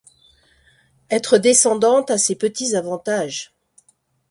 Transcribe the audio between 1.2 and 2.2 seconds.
Descendante a